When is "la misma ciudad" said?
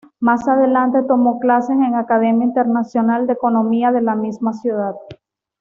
4.01-4.95